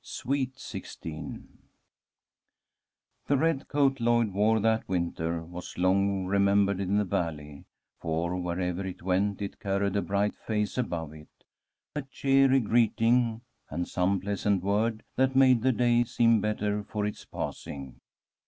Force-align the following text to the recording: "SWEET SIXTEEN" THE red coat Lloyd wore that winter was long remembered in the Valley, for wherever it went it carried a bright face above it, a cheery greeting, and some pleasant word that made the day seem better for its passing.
"SWEET 0.03 0.57
SIXTEEN" 0.57 1.59
THE 3.27 3.37
red 3.37 3.67
coat 3.67 3.99
Lloyd 3.99 4.33
wore 4.33 4.59
that 4.59 4.89
winter 4.89 5.43
was 5.43 5.77
long 5.77 6.25
remembered 6.25 6.79
in 6.79 6.97
the 6.97 7.03
Valley, 7.05 7.65
for 7.99 8.35
wherever 8.35 8.83
it 8.83 9.03
went 9.03 9.43
it 9.43 9.59
carried 9.59 9.95
a 9.95 10.01
bright 10.01 10.33
face 10.35 10.75
above 10.75 11.13
it, 11.13 11.29
a 11.95 12.01
cheery 12.01 12.61
greeting, 12.61 13.41
and 13.69 13.87
some 13.87 14.19
pleasant 14.19 14.63
word 14.63 15.03
that 15.17 15.35
made 15.35 15.61
the 15.61 15.71
day 15.71 16.03
seem 16.03 16.41
better 16.41 16.83
for 16.83 17.05
its 17.05 17.23
passing. 17.23 17.99